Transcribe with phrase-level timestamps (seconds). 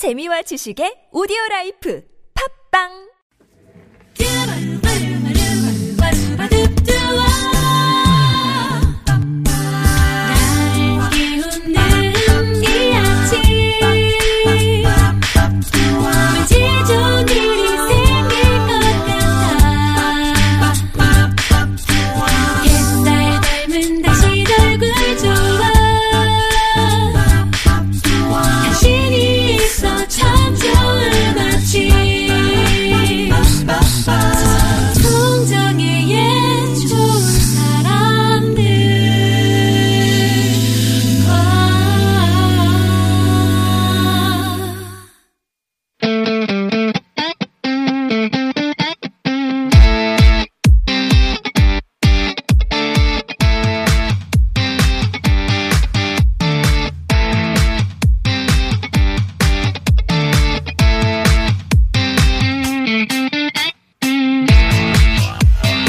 [0.00, 2.00] 재미와 지식의 오디오 라이프.
[2.32, 3.09] 팝빵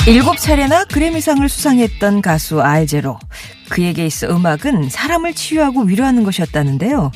[0.08, 3.20] 일곱 차례나 그래미상을 수상했던 가수 알제로.
[3.70, 7.12] 그에게 있어 음악은 사람을 치유하고 위로하는 것이었다는데요.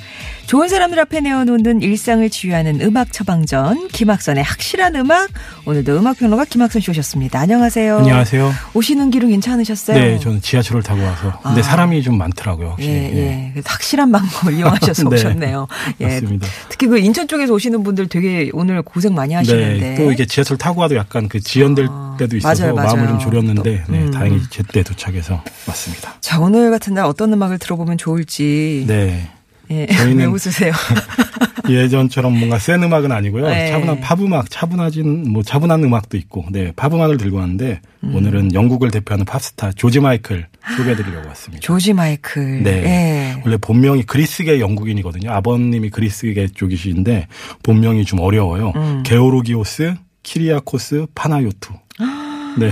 [0.45, 5.27] 좋은 사람들 앞에 내어놓는 일상을 치유하는 음악 처방전 김학선의 확실한 음악.
[5.65, 7.39] 오늘도 음악평론가 김학선 씨 오셨습니다.
[7.39, 7.97] 안녕하세요.
[7.97, 8.53] 안녕하세요.
[8.73, 9.97] 오시는 길은 괜찮으셨어요?
[9.99, 11.37] 네, 저는 지하철을 타고 와서.
[11.43, 11.63] 근데 아.
[11.63, 13.17] 사람이 좀 많더라고요, 예, 확실히.
[13.17, 13.49] 예.
[13.53, 15.15] 그래서 확실한 방법을 이용하셔서 네.
[15.15, 15.67] 오셨네요.
[15.99, 16.05] 예.
[16.05, 16.47] 맞습니다.
[16.69, 19.89] 특히 그 인천 쪽에서 오시는 분들 되게 오늘 고생 많이 하시는데.
[19.89, 22.95] 네, 또 이게 지하철 타고 와도 약간 그 지연될 아, 때도 있어서 맞아요, 맞아요.
[22.95, 24.11] 마음을 좀 졸였는데 또, 네, 음.
[24.11, 26.15] 다행히 제때 도착해서 왔습니다.
[26.21, 28.85] 자, 오늘 같은 날 어떤 음악을 들어보면 좋을지.
[28.87, 29.29] 네.
[29.71, 29.85] 예.
[29.89, 30.71] 저희는- 왜 웃으세요?
[31.67, 33.47] 예전처럼 뭔가 센 음악은 아니고요.
[33.47, 33.71] 네.
[33.71, 38.15] 차분한 팝 음악, 차분하진 뭐 차분한 음악도 있고, 네, 팝 음악을 들고 왔는데 음.
[38.15, 40.45] 오늘은 영국을 대표하는 팝스타 조지 마이클
[40.77, 41.61] 소개해드리려고 왔습니다.
[41.61, 42.61] 조지 마이클.
[42.61, 42.71] 네.
[43.35, 43.41] 예.
[43.43, 45.31] 원래 본명이 그리스계 영국인이거든요.
[45.31, 47.27] 아버님이 그리스계 쪽이신데
[47.63, 48.71] 본명이 좀 어려워요.
[48.75, 49.01] 음.
[49.03, 51.73] 게오로기오스, 키리아코스, 파나요투.
[52.57, 52.71] 네.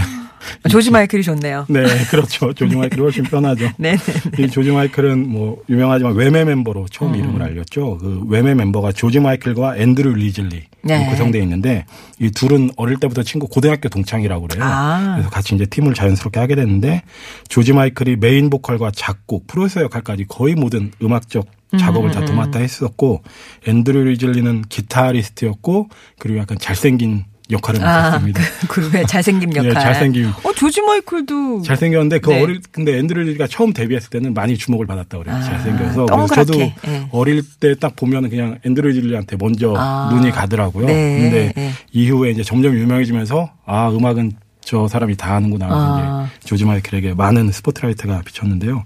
[0.70, 1.66] 조지 마이클이 좋네요.
[1.70, 2.53] 네, 그렇죠.
[2.53, 3.69] 조지 마이클이 훨씬 편하죠.
[3.78, 3.97] 네네.
[4.40, 7.97] 이 조지 마이클은 뭐 유명하지만 Wham의 멤버로 처음 이름을 알렸죠.
[7.97, 11.09] 그 Wham의 멤버가 조지 마이클과 앤드류 리즐리 네.
[11.09, 11.85] 구성되어 있는데
[12.19, 14.63] 이 둘은 어릴 때부터 친구 고등학교 동창이라고 그래요.
[14.66, 15.13] 아.
[15.16, 17.03] 그래서 같이 이제 팀을 자연스럽게 하게 됐는데
[17.47, 21.46] 조지 마이클이 메인 보컬과 작곡, 프로듀서 역할까지 거의 모든 음악적
[21.79, 23.24] 작업을 다 도맡아 했었고
[23.68, 28.42] 앤드류 리즐리는 기타리스트였고 그리고 약간 잘생긴 역할을 아, 맡았습니다.
[28.62, 29.74] 그 그룹의 잘생김 역할.
[29.74, 30.28] 네, 잘생김.
[30.44, 31.62] 어, 조지 마이클도.
[31.64, 32.42] 잘생겼는데 그 네.
[32.42, 35.36] 어릴 근데 앤드류가 처음 데뷔했을 때는 많이 주목을 받았다 그래요.
[35.36, 36.34] 아, 잘생겨서 그래서 동그랗게.
[36.52, 37.08] 저도 예.
[37.12, 40.09] 어릴 때 딱 보면은 그냥 앤드류한테 먼저 아.
[40.14, 40.86] 눈이 가더라고요.
[40.86, 41.72] 네, 근데 네.
[41.92, 45.68] 이후에 이제 점점 유명해지면서 아 음악은 저 사람이 다 하는구나.
[45.70, 46.30] 아.
[46.46, 48.84] 조지 마이클에게 많은 스포트라이트가 비쳤는데요.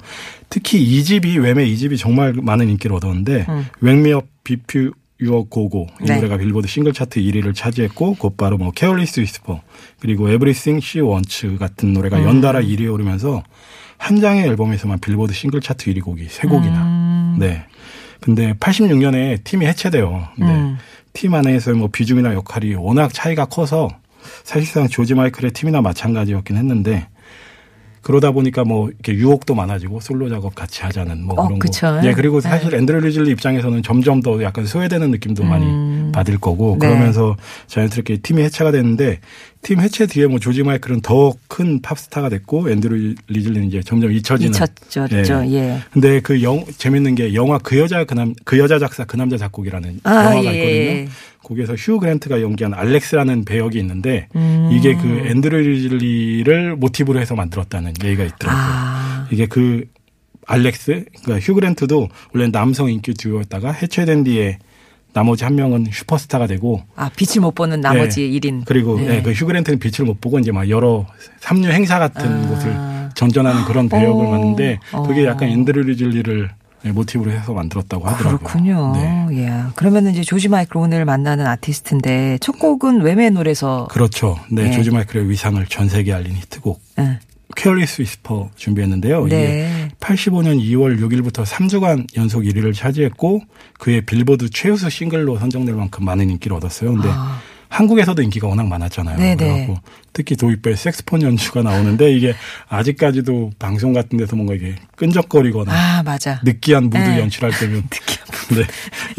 [0.49, 3.45] 특히 2집이 Wham의 2집이 정말 많은 인기를 얻었는데
[3.81, 6.05] Wake Me Up Before You Go-Go 이 음.
[6.05, 6.15] 네.
[6.15, 9.61] 노래가 빌보드 싱글 차트 1위를 차지했고 곧바로 뭐 Careless Whisper
[9.99, 12.23] 그리고 Everything She Wants 같은 노래가 음.
[12.23, 13.43] 연달아 1위에 오르면서
[13.97, 16.83] 한 장의 앨범에서만 빌보드 싱글 차트 1위 곡이 세 곡이나.
[16.83, 17.37] 음.
[17.39, 17.65] 네.
[18.21, 20.27] 근데 86년에 팀이 해체돼요.
[20.35, 20.77] 근데 음.
[21.13, 23.89] 팀 안에서 뭐 비중이나 역할이 워낙 차이가 커서
[24.43, 27.07] 사실상 조지 마이클의 팀이나 마찬가지였긴 했는데
[28.01, 31.87] 그러다 보니까 뭐 이렇게 유혹도 많아지고 솔로 작업 같이 하자는 뭐 어, 그런 그쵸.
[31.87, 32.07] 거.
[32.07, 32.49] 예, 그리고 네.
[32.49, 35.49] 사실 앤드류 리즐리 입장에서는 점점 더 약간 소외되는 느낌도 음.
[35.49, 36.87] 많이 받을 거고 네.
[36.87, 37.35] 그러면서
[37.67, 39.19] 자연스럽게 팀이 해체가 됐는데
[39.61, 44.51] 팀 해체 뒤에 뭐 조지 마이클은 더 큰 팝스타가 됐고 앤드류 리즐리는 이제 점점 잊혀지는
[44.51, 45.45] 잊혀졌죠.
[45.53, 45.79] 예.
[45.91, 49.37] 근데 그 영, 재밌는 게 영화 그 여자 그 남, 그 여자 작사 그 남자
[49.37, 50.91] 작곡이라는 아, 영화가 예.
[51.01, 51.11] 있거든요.
[51.47, 54.69] 거기에서 휴 그랜트가 연기한 알렉스라는 배역이 있는데 음.
[54.71, 58.65] 이게 그 앤드류 리즐리를 모티브로 해서 만들었다는 얘기가 있더라고요.
[58.65, 59.27] 아.
[59.31, 59.85] 이게 그
[60.45, 64.59] 알렉스, 그러니까 휴 그랜트도 원래 남성 인기 듀오였다가 해체된 뒤에
[65.13, 68.27] 나머지 한 명은 슈퍼스타가 되고 아, 빛을 못 보는 나머지 네.
[68.27, 68.63] 일 1인.
[68.65, 69.17] 그리고 네.
[69.17, 71.07] 예, 그 휴그랜트는 빛을 못 보고 이제 막 여러
[71.39, 72.47] 삼류 행사 같은 아.
[72.47, 72.75] 곳을
[73.15, 74.29] 전전하는 그런 배역을 오.
[74.29, 75.29] 맡는데 그게 어.
[75.29, 76.49] 약간 앤드류 리즐리를
[76.91, 78.39] 모티브로 해서 만들었다고 하더라고요.
[78.39, 78.93] 그렇군요.
[78.93, 79.27] 네.
[79.33, 79.63] 예.
[79.75, 84.37] 그러면 이제 조지 마이클 오늘 만나는 아티스트인데 첫 곡은 Wham의 노래서 그렇죠.
[84.51, 84.71] 네, 네.
[84.71, 87.19] 조지 마이클의 위상을 전 세계에 알린 히트곡 예.
[87.55, 89.25] Careless Whisper 준비했는데요.
[89.27, 89.89] 네.
[89.99, 93.41] 85년 2월 6일부터 3주간 연속 1위를 차지했고
[93.79, 96.93] 그의 빌보드 최우수 싱글로 선정될 만큼 많은 인기를 얻었어요.
[96.93, 97.39] 근데 아.
[97.69, 99.17] 한국에서도 인기가 워낙 많았잖아요.
[99.17, 99.35] 네네.
[99.35, 99.77] 그래갖고
[100.13, 102.33] 특히 도입부에 색스폰 연주가 나오는데 이게
[102.69, 106.41] 아직까지도 방송 같은 데서 뭔가 이게 끈적거리거나 아, 맞아.
[106.43, 107.19] 느끼한 무드 네.
[107.19, 107.83] 연출할 때면
[108.49, 108.63] 네.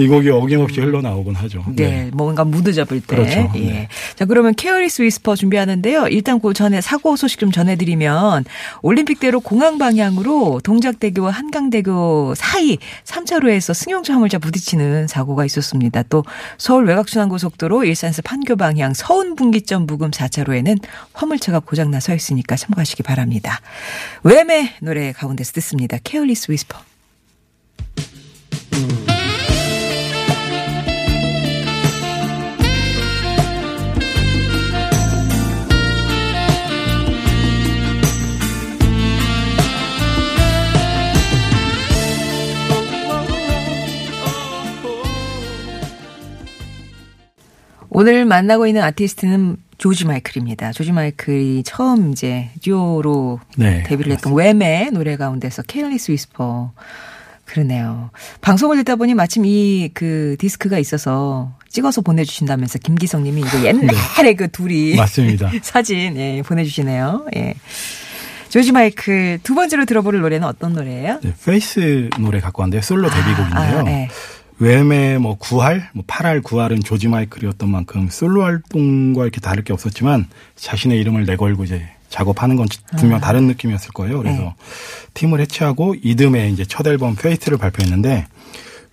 [0.03, 1.65] 이 곡이 어김없이 흘러나오곤 하죠.
[1.75, 3.17] 네, 뭔가 무드 잡을 때.
[3.17, 3.51] 그렇죠.
[3.57, 3.61] 예.
[3.61, 3.89] 네.
[4.17, 6.09] 자, 그러면 Careless Whisper 준비하는데요.
[6.09, 8.45] 일단 그 전에 사고 소식 좀 전해드리면
[8.83, 16.03] 올림픽대로 공항 방향으로 동작대교와 한강대교 사이 3차로에서 승용차 화물차 부딪히는 사고가 있었습니다.
[16.05, 16.25] 또
[16.57, 20.81] 서울 외곽순환고속도로 일산에서 판교 방향 서운 분기점 부근 4차로에는
[21.13, 23.61] 화물차가 고장나 서 있으니까 참고하시기 바랍니다.
[24.25, 25.99] Wham의 노래 가운데서 듣습니다.
[26.03, 26.88] Careless Whisper.
[48.01, 50.71] 오늘 만나고 있는 아티스트는 조지 마이클입니다.
[50.71, 56.71] 조지 마이클이 처음 이제 듀오로 네, 데뷔를 했던 Wham의 노래 가운데서 Careless Whisper.
[57.45, 58.11] 그러네요.
[58.41, 64.47] 방송을 듣다 보니 마침 이 그 디스크가 있어서 찍어서 보내주신다면서 김기성 님이 이거 옛날에 그
[64.49, 65.51] 둘이 맞습니다.
[65.63, 67.27] 사진 예, 보내주시네요.
[67.35, 67.55] 예.
[68.49, 71.19] 조지 마이클 두 번째로 들어볼 노래는 어떤 노래예요?
[71.21, 73.79] 네, Faith 노래 갖고 왔는데 솔로 데뷔곡인데요.
[73.81, 74.09] 아, 네.
[74.61, 80.27] Wham의 뭐 9할, 뭐 8할, 9할은 조지 마이클이었던 만큼 솔로 활동과 이렇게 다를 게 없었지만
[80.57, 82.67] 자신의 이름을 내걸고 이제 작업하는 건
[82.97, 84.19] 분명 다른 느낌이었을 거예요.
[84.19, 84.45] 그래서 아.
[84.45, 84.55] 네.
[85.15, 88.27] 팀을 해체하고 이듬해 이제 첫 앨범 Faith를 발표했는데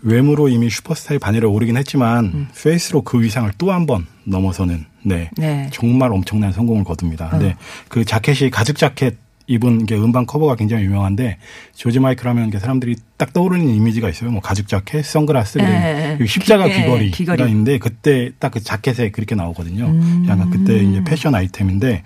[0.04, 5.70] Wham으로 이미 슈퍼스타의 반열에 오르긴 했지만 Faith로 그 위상을 또 한 번 넘어서는 네, 네.
[5.72, 7.30] 정말 엄청난 성공을 거둡니다.
[7.30, 7.56] 근데
[7.88, 9.16] 그 자켓이 가죽 자켓
[9.48, 11.38] 입은 게 음반 커버가 굉장히 유명한데
[11.76, 14.32] 조지 마이클 하면 이게 사람들이 딱 떠오르는 이미지가 있어요.
[14.32, 16.14] 뭐 가죽 자켓, 선글라스, 그리고 네.
[16.14, 17.50] 여기 십자가 귀- 네, 귀걸이가 귀걸이.
[17.52, 19.86] 있는데 그때 딱 그 자켓에 그렇게 나오거든요.
[19.86, 20.26] 음.
[20.30, 22.04] 약간 그때 이제 패션 아이템인데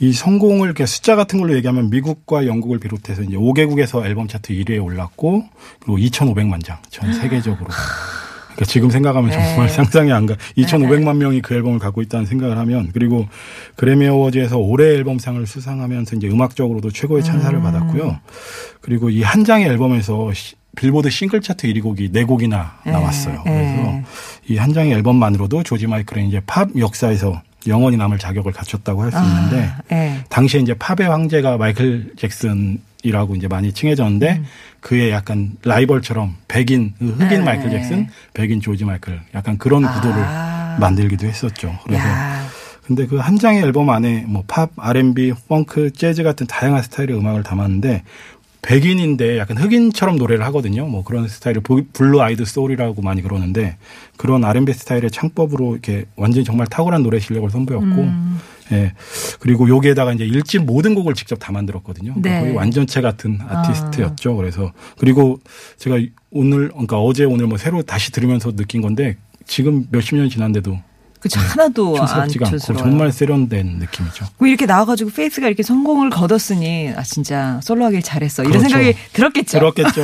[0.00, 4.82] 이 성공을 이렇게 숫자 같은 걸로 얘기하면 미국과 영국을 비롯해서 이제 5개국에서 앨범 차트 1위에
[4.84, 5.44] 올랐고
[5.80, 7.68] 그리고 2,500만 장 전 세계적으로.
[8.54, 9.36] 그러니까 지금 생각하면 네.
[9.36, 10.34] 정말 상상이 안 가.
[10.56, 13.26] 2,500만 명이 그 앨범을 갖고 있다는 생각을 하면 그리고
[13.76, 17.62] 그래미 어워즈에서 올해 앨범상을 수상하면서 이제 음악적으로도 최고의 찬사를 음.
[17.62, 18.18] 받았고요.
[18.80, 22.92] 그리고 이 한 장의 앨범에서 시- 빌보드 싱글 차트 1위 곡이 4곡이나 네.
[22.92, 23.42] 나왔어요.
[23.44, 23.74] 네.
[23.74, 24.00] 그래서
[24.48, 29.16] 이 한 장의 앨범만으로도 조지 마이클은 이제 팝 역사에서 영원히 남을 자격을 갖췄다고 할 수
[29.18, 30.18] 있는데 아, 예.
[30.28, 34.44] 당시에 이제 팝의 황제가 마이클 잭슨 이라고 이제 많이 칭해졌는데 음.
[34.80, 37.38] 그의 약간 라이벌처럼 백인 흑인 네.
[37.38, 40.76] 마이클 잭슨, 백인 조지 마이클 약간 그런 구도를 아.
[40.80, 41.78] 만들기도 했었죠.
[41.84, 42.44] 그래서 야.
[42.86, 47.42] 근데 그 한 장의 앨범 안에 뭐 팝, R&B, 펑크, 재즈 같은 다양한 스타일의 음악을
[47.42, 48.02] 담았는데
[48.64, 50.86] 백인인데 약간 흑인처럼 노래를 하거든요.
[50.86, 53.76] 뭐 그런 스타일을 부- Blue Eyed Soul이라고 많이 그러는데
[54.16, 58.38] 그런 R&B 스타일의 창법으로 이렇게 완전히 정말 탁월한 노래 실력을 선보였고 음.
[58.72, 58.94] 예.
[59.40, 62.14] 그리고 여기에다가 이제 1집 모든 곡을 직접 다 만들었거든요.
[62.14, 62.40] 그러니까 네.
[62.40, 64.34] 거의 완전체 같은 아티스트였죠.
[64.36, 65.38] 그래서 그리고
[65.76, 65.98] 제가
[66.30, 69.16] 오늘 그러니까 어제 오늘 뭐 새로 다시 들으면서 느낀 건데
[69.46, 70.78] 지금 몇십 년 지난데도
[71.24, 72.76] 그쵸 하나도 안 촌스럽지가.
[72.76, 74.26] 정말 세련된 느낌이죠.
[74.36, 78.68] 뭐 이렇게 나와가지고 Faith가 이렇게 성공을 거뒀으니 아 진짜 솔로 하길 잘했어 이런 그렇죠.
[78.76, 79.58] 생각이 들었겠죠.
[79.58, 80.02] 들었겠죠.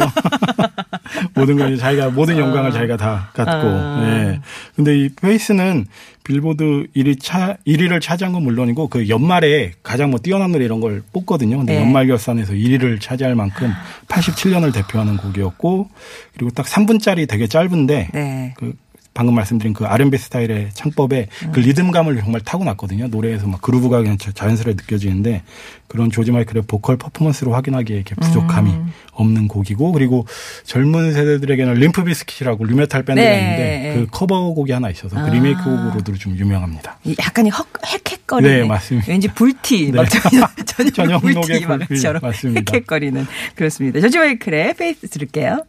[1.37, 3.53] 모든 걸 자기가 모든 영광을 자기가 다 갖고.
[3.53, 4.03] 아.
[4.07, 4.41] 예.
[4.75, 5.85] 근데 이 Faith는
[6.25, 11.03] 빌보드 1위 차 1위를 차지한 건 물론이고 그 연말에 가장 뭐 뛰어난 노래 이런 걸
[11.13, 11.59] 뽑거든요.
[11.59, 11.81] 근데 네.
[11.83, 13.71] 연말 결산에서 1위를 차지할 만큼
[14.09, 15.91] 87년을 대표하는 곡이었고
[16.33, 18.55] 그리고 딱 3분짜리 되게 짧은데 네.
[18.57, 18.73] 그
[19.12, 23.09] 방금 말씀드린 그 R&B 스타일의 창법에 그 리듬감을 정말 타고났거든요.
[23.09, 25.43] 노래에서 막 그루브가 그냥 자- 자연스레 느껴지는데
[25.89, 28.93] 그런 조지 마이클의 보컬 퍼포먼스로 확인하기에 이렇게 부족함이 음.
[29.12, 30.27] 없는 곡이고 그리고
[30.65, 33.39] 젊은 세대들에게는 림프 비스킷이라고 nu metal 밴드가 네.
[33.41, 35.25] 있는데 그 커버곡이 하나 있어서 아.
[35.25, 36.99] 그 리메이크 곡으로도 좀 유명합니다.
[37.05, 39.11] 이 약간 이 헉, 헥헥거리는 네, 맞습니다.
[39.11, 39.97] 왠지 불티 네.
[39.97, 42.61] 막 전영록 전영록 전영록 불티 막처럼 맞습니다.
[42.73, 43.26] 헥헥거리는
[43.57, 44.00] 그렇습니다.
[44.00, 45.64] 조지 마이클의 Faith 들을게요.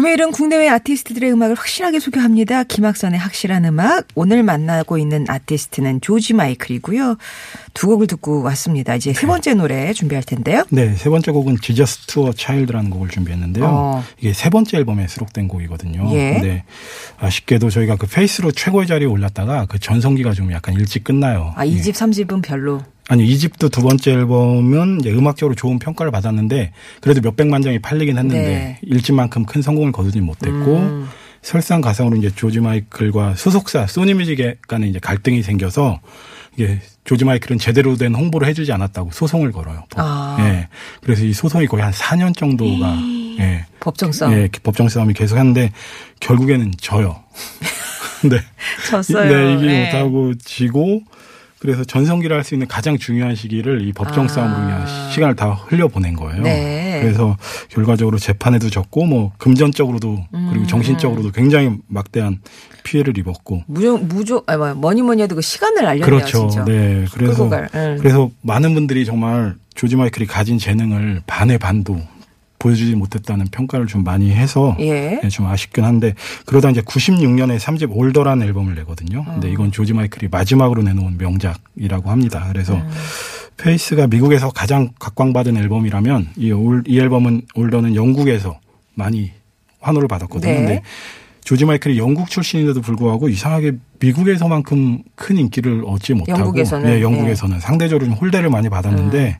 [0.00, 2.64] 금요일은 국내외 아티스트들의 음악을 확실하게 소개합니다.
[2.64, 4.08] 김학선의 확실한 음악.
[4.14, 7.18] 오늘 만나고 있는 아티스트는 조지 마이클이고요.
[7.74, 8.94] 두 곡을 듣고 왔습니다.
[8.94, 10.64] 이제 세 번째 노래 준비할 텐데요.
[10.70, 13.66] 네, 세 번째 곡은 Jesus to a Child라는 곡을 준비했는데요.
[13.66, 14.02] 어.
[14.18, 16.10] 이게 세 번째 앨범에 수록된 곡이거든요.
[16.14, 16.32] 예.
[16.32, 16.64] 근데
[17.18, 21.52] 아쉽게도 저희가 그 Faith로 최고의 자리에 올랐다가 그 전성기가 좀 약간 일찍 끝나요.
[21.56, 21.72] 아, 예.
[21.72, 22.80] 2집, 3집은 별로.
[23.10, 28.40] 아니 2집도 두 번째 앨범은 음악적으로 좋은 평가를 받았는데 그래도 몇 백만 장이 팔리긴 했는데
[28.40, 28.78] 네.
[28.82, 31.08] 일집만큼 큰 성공을 거두진 못했고 음.
[31.42, 35.98] 설상가상으로 이제 조지 마이클과 소속사 소니뮤직에 간에 이제 갈등이 생겨서
[36.56, 39.82] 이게 조지 마이클은 제대로 된 홍보를 해주지 않았다고 소송을 걸어요.
[39.90, 40.04] 법.
[40.04, 40.36] 아.
[40.38, 40.68] 예.
[41.02, 42.96] 그래서 이 소송이 거의 한 4년 정도가
[43.40, 43.66] 예.
[43.80, 44.34] 법정 싸움.
[44.34, 45.72] 예, 법정 싸움이 계속하는데
[46.20, 47.24] 결국에는 져요.
[48.22, 48.38] 네.
[48.88, 49.32] 졌어요.
[49.32, 49.84] 네, 이기 예.
[49.86, 51.02] 못하고 지고
[51.60, 54.28] 그래서 전성기를 할 수 있는 가장 중요한 시기를 이 법정 아.
[54.28, 56.42] 싸움으로 그냥 시간을 다 흘려보낸 거예요.
[56.42, 57.00] 네.
[57.02, 57.36] 그래서
[57.68, 60.48] 결과적으로 재판에도 졌고 뭐 금전적으로도 음.
[60.50, 62.40] 그리고 정신적으로도 굉장히 막대한
[62.82, 66.48] 피해를 입었고 무조 무조 아 뭐, 뭐니 뭐니 해도 그 시간을 알렸네요, 그렇죠.
[66.48, 66.64] 진짜.
[66.64, 67.04] 네.
[67.12, 67.96] 그래서 예.
[67.98, 72.00] 그래서 많은 분들이 정말 조지 마이클이 가진 재능을 반의 반도
[72.60, 75.18] 보여주지 못했다는 평가를 좀 많이 해서 예.
[75.22, 76.14] 네, 좀 아쉽긴 한데
[76.46, 79.24] 그러다 이제 96년에 3집 올더라는 앨범을 내거든요.
[79.24, 79.50] 근데 어.
[79.50, 82.46] 이건 조지 마이클이 마지막으로 내놓은 명작이라고 합니다.
[82.52, 82.88] 그래서 음.
[83.56, 88.60] Faith가 미국에서 가장 각광받은 앨범이라면 이, 올, 이 앨범은 Older는 영국에서
[88.94, 89.32] 많이
[89.80, 90.52] 환호를 받았거든요.
[90.52, 90.58] 네.
[90.58, 90.82] 근데
[91.44, 96.86] 조지 마이클이 영국 출신인데도 불구하고 이상하게 미국에서만큼 큰 인기를 얻지 못하고 영국에서는?
[96.86, 99.38] 네, 영국에서는 상대적으로 좀 홀대를 많이 받았는데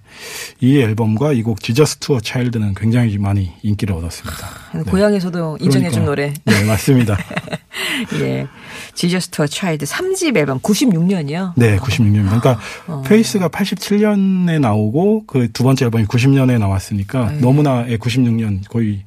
[0.60, 4.36] 이 앨범과 이 곡 Jesus to a Child는 굉장히 많이 인기를 얻었습니다.
[4.74, 4.82] 네.
[4.82, 6.04] 고향에서도 인정해준 그러니까.
[6.04, 6.34] 노래.
[6.44, 7.16] 네, 맞습니다.
[8.20, 8.46] 예.
[8.94, 11.52] Jesus to a Child 3집 앨범 96년이요.
[11.56, 12.24] 네, 96년.
[12.24, 13.02] 그러니까 어.
[13.06, 17.40] Faith가 87년에 나오고 그 두 번째 앨범이 90년에 나왔으니까 네.
[17.40, 19.02] 너무나 예, 96년 거의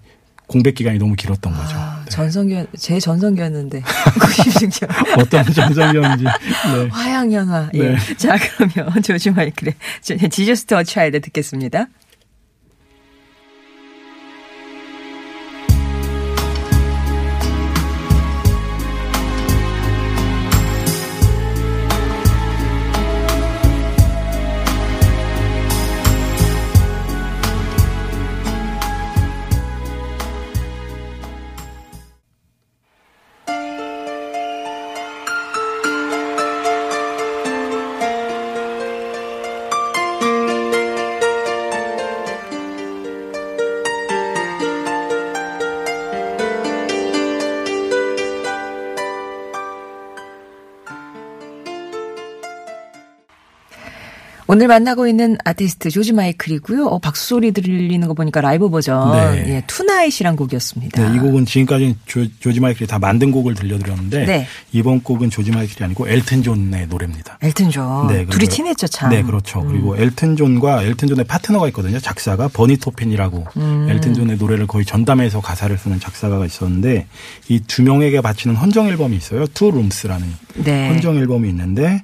[0.54, 1.76] 공백 기간이 너무 길었던 거죠.
[1.76, 2.10] 아, 네.
[2.12, 5.20] 전성기 제 전성기였는데 96년.
[5.20, 6.26] 어떤 전성기였는지.
[6.26, 6.88] 네.
[6.92, 7.72] 화양연화.
[7.74, 7.90] 예.
[7.90, 7.98] 네.
[8.18, 9.74] 자, 그러면 조지 마이클의
[10.30, 11.88] Jesus to a Child 듣겠습니다.
[54.54, 56.86] 오늘 만나고 있는 아티스트 조지 마이클이고요.
[56.86, 59.46] 어, 박수 소리 들리는 거 보니까 라이브 버전 네.
[59.48, 61.10] 예, Tonight이란 곡이었습니다.
[61.10, 64.48] 네, 이 곡은 지금까지 조, 조지 마이클이 다 만든 곡을 들려드렸는데 네.
[64.72, 67.40] 이번 곡은 조지 마이클이 아니고 엘튼 존의 노래입니다.
[67.42, 68.06] 엘튼 존.
[68.10, 69.10] 네, 둘이 친했죠, 참.
[69.10, 69.60] 네, 그렇죠.
[69.62, 69.70] 음.
[69.70, 71.98] 그리고 엘튼 존과 엘튼 존의 파트너가 있거든요.
[72.00, 73.88] 작사가 버니 토핀이라고 음.
[73.90, 77.08] 엘튼 존의 노래를 거의 전담해서 가사를 쓰는 작사가가 있었는데
[77.50, 79.48] 이 두 명에게 바치는 헌정 앨범이 있어요.
[79.48, 80.28] Two Rooms라는
[80.64, 80.90] 네.
[80.90, 82.04] 헌정 앨범이 있는데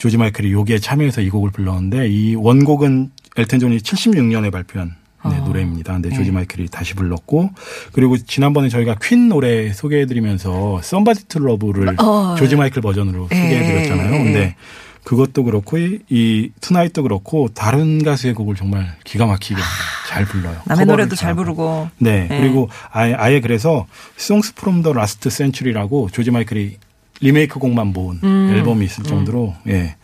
[0.00, 4.94] 조지 마이클이 여기에 참여해서 이 곡을 불렀는데 이 원곡은 엘튼 존이 76년에 발표한
[5.26, 5.44] 네, 어.
[5.44, 5.92] 노래입니다.
[5.92, 6.16] 근데 네.
[6.16, 7.50] 조지 마이클이 다시 불렀고
[7.92, 12.34] 그리고 지난번에 저희가 퀸 노래 소개해 드리면서 Somebody to Love를 어.
[12.38, 14.14] 조지 마이클 버전으로 예, 소개해 드렸잖아요.
[14.14, 14.24] 예, 예.
[14.24, 14.56] 근데
[15.04, 19.60] 그것도 그렇고 이, 이 Tonight도 그렇고 다른 가수의 곡을 정말 기가 막히게
[20.08, 20.56] 잘 불러요.
[20.60, 21.34] 아, 남의 노래도 잘.
[21.34, 21.90] 부르고.
[21.98, 22.26] 네.
[22.26, 22.40] 네.
[22.40, 23.86] 그리고 아예, 아예 그래서
[24.18, 26.78] Songs from the Last Century라고 조지 마이클이
[27.20, 28.50] 리메이크 곡만 모은 음.
[28.54, 29.96] 앨범이 있을 정도로 예.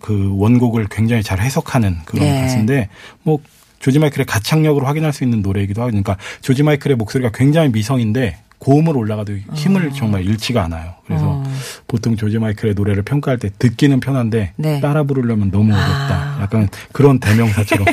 [0.00, 2.40] 그 원곡을 굉장히 잘 해석하는 그런 예.
[2.42, 2.88] 가수인데
[3.22, 3.38] 뭐
[3.78, 9.00] 조지 마이클의 가창력으로 확인할 수 있는 노래이기도 하고 그러니까 조지 마이클의 목소리가 굉장히 미성인데 고음으로
[9.00, 10.94] 올라가도 힘을 정말 잃지가 않아요.
[11.04, 11.44] 그래서 어.
[11.88, 14.80] 보통 조지 마이클의 노래를 평가할 때 듣기는 편한데 네.
[14.80, 16.36] 따라 부르려면 너무 어렵다.
[16.38, 16.38] 아.
[16.42, 17.84] 약간 그런 대명사처럼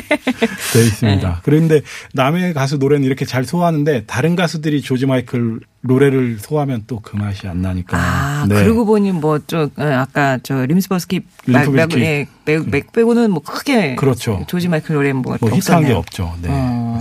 [0.72, 1.28] 되어 있습니다.
[1.28, 1.34] 네.
[1.42, 1.80] 그런데
[2.14, 7.48] 남의 가수 노래는 이렇게 잘 소화하는데 다른 가수들이 조지 마이클 노래를 소화하면 또 그 맛이
[7.48, 7.96] 안 나니까.
[7.96, 8.62] 아, 네.
[8.62, 11.98] 그러고 보니 뭐, 저, 어, 아까 저, 림스버스키 비스킷.
[12.00, 13.96] 예, 빼, 빼, 빼고는 뭐 크게.
[13.96, 14.44] 그렇죠.
[14.46, 15.36] 조지 마이클 노래 뭐.
[15.40, 15.92] 뭐 히트한 게.
[15.92, 16.34] 없죠.
[16.42, 16.48] 네.
[16.50, 16.98] 어,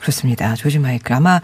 [0.00, 0.54] 그렇습니다.
[0.54, 1.14] 조지 마이클.
[1.14, 1.40] 아마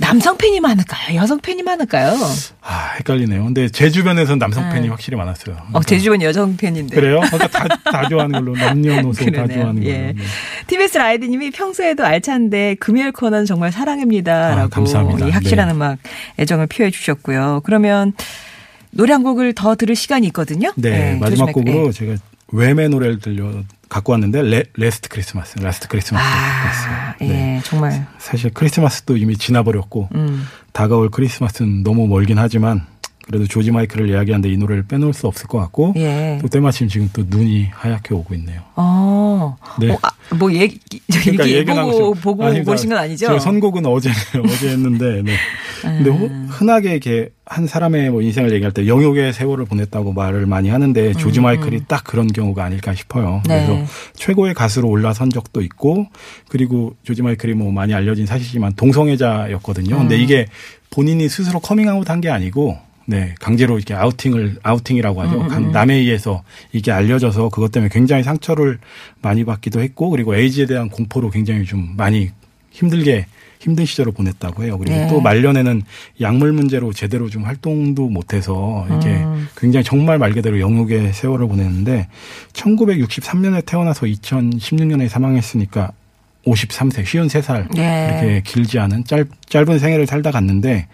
[0.00, 1.16] 남성 팬이 많을까요?
[1.16, 2.14] 여성 팬이 많을까요?
[2.62, 3.44] 아, 헷갈리네요.
[3.44, 4.88] 근데 제 주변에서는 남성 팬이 네.
[4.88, 5.56] 확실히 많았어요.
[5.56, 6.94] 어, 그러니까 제 주변 여성 팬인데.
[6.94, 7.20] 그래요?
[7.20, 9.58] 그러니까 다, 다 좋아하는 걸로 남녀노소 다 그러네요.
[9.58, 9.86] 좋아하는 걸로.
[9.92, 9.98] 예.
[10.12, 10.14] 네.
[10.68, 14.52] TBS 라이드님이 평소에도 알찬데 금요일 코너는 정말 사랑입니다.
[14.52, 15.26] 아, 라고 감사합니다.
[15.26, 15.74] 이 확실한 네.
[15.74, 15.98] 음악
[16.38, 17.62] 애정을 표해 주셨고요.
[17.64, 18.12] 그러면
[18.90, 20.72] 노래 한 곡을 더 들을 시간이 있거든요.
[20.76, 21.52] 네, 예, 마지막.
[21.52, 21.92] 곡으로 예.
[21.92, 22.14] 제가
[22.52, 23.52] 왬의 노래를 들려
[23.88, 27.14] 갖고 왔는데 레, Last Christmas, Last Christmas 아.
[27.22, 27.60] 예, 네.
[27.64, 28.06] 정말.
[28.18, 30.46] 사실 크리스마스도 이미 지나버렸고 음.
[30.72, 32.86] 다가올 크리스마스는 너무 멀긴 하지만
[33.28, 36.38] 그래도 조지 마이클을 이야기하는데 이 노래를 빼놓을 수 없을 것 같고 예.
[36.40, 38.62] 또 때마침 지금 또 눈이 하얗게 오고 있네요.
[38.74, 39.56] 어.
[39.78, 39.92] 네.
[39.92, 40.80] 어, 아, 뭐 얘기,
[41.12, 42.72] 저 그러니까 얘기 보고, 보고 아닙니다.
[42.72, 43.26] 보신 건 아니죠?
[43.26, 44.10] 제가 선곡은 어제
[44.42, 45.36] 어제 했는데 네.
[45.82, 50.68] 근데 호- 흔하게 이렇게 한 사람의 뭐 인생을 얘기할 때 영역의 세월을 보냈다고 말을 많이
[50.68, 53.42] 하는데 조지 마이클이 딱 그런 경우가 아닐까 싶어요.
[53.48, 53.64] 네.
[53.66, 56.06] 그래서 최고의 가수로 올라선 적도 있고
[56.48, 59.96] 그리고 조지 마이클이 뭐 많이 알려진 사실이지만 동성애자였거든요.
[59.98, 60.46] 근데 이게
[60.90, 65.38] 본인이 스스로 커밍아웃 한 게 아니고 네, 강제로 이렇게 아우팅을 아우팅이라고 하죠.
[65.48, 66.42] 강- 남에 의해서
[66.72, 68.78] 이게 알려져서 그것 때문에 굉장히 상처를
[69.22, 72.28] 많이 받기도 했고 그리고 에이즈에 대한 공포로 굉장히 좀 많이
[72.70, 73.24] 힘들게
[73.60, 74.78] 힘든 시절을 보냈다고 해요.
[74.78, 75.08] 그리고 네.
[75.08, 75.82] 또 말년에는
[76.20, 79.48] 약물 문제로 제대로 좀 활동도 못해서 이게 음.
[79.56, 82.08] 굉장히 정말 말 그대로 영욕의 세월을 보냈는데
[82.52, 85.90] 1963년에 태어나서 2016년에 사망했으니까
[86.46, 88.08] 53세, 53살 네.
[88.10, 90.86] 이렇게 길지 않은 짧, 짧은 생애를 살다 갔는데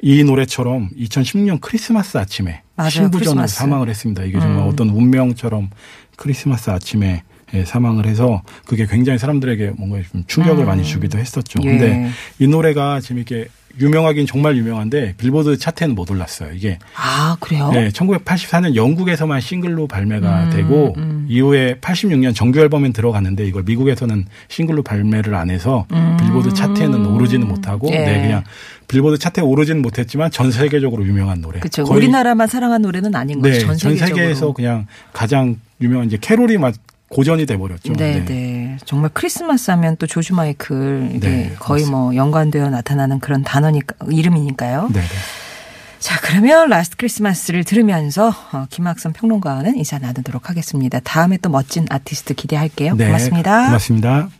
[0.00, 3.54] 이 노래처럼 2016년 크리스마스 아침에 맞아요, 신부전으로 크리스마스.
[3.56, 4.24] 사망을 했습니다.
[4.24, 4.68] 이게 정말 음.
[4.68, 5.70] 어떤 운명처럼
[6.16, 7.22] 크리스마스 아침에
[7.54, 10.66] 예, 사망을 해서 그게 굉장히 사람들에게 뭔가 좀 충격을 음.
[10.66, 11.60] 많이 주기도 했었죠.
[11.64, 11.68] 예.
[11.68, 13.48] 근데 이 노래가 지금 이렇게
[13.80, 16.52] 유명하긴 정말 유명한데 빌보드 차트에는 못 올랐어요.
[16.52, 17.70] 이게 아, 그래요?
[17.72, 21.26] 네, 1984년 영국에서만 싱글로 발매가 음, 되고 음.
[21.28, 26.16] 이후에 86년 정규 앨범엔 들어갔는데 이걸 미국에서는 싱글로 발매를 안 해서 음.
[26.20, 27.98] 빌보드 차트에는 오르지는 못하고 예.
[27.98, 28.44] 네, 그냥
[28.88, 31.60] 빌보드 차트에 오르지는 못했지만 전 세계적으로 유명한 노래.
[31.60, 31.84] 그렇죠.
[31.90, 33.54] 우리나라만 사랑한 노래는 아닌 거죠.
[33.54, 34.16] 네, 전전 세계적으로.
[34.16, 36.74] 세계에서 그냥 가장 유명한 이제 캐롤이 막
[37.12, 37.92] 고전이 돼 버렸죠.
[37.92, 38.78] 네, 네.
[38.86, 44.88] 정말 크리스마스 하면 또 조지 마이클 이게 네, 거의 뭐 연관되어 나타나는 그런 단어니까 이름이니까요.
[44.92, 45.06] 네, 네.
[45.98, 51.00] 자, 그러면 Last Christmas를 들으면서 어, 김학선 평론가와는 인사 나누도록 하겠습니다.
[51.00, 52.96] 다음에 또 멋진 아티스트 기대할게요.
[52.96, 53.66] 네, 고맙습니다.
[53.66, 54.30] 고맙습니다.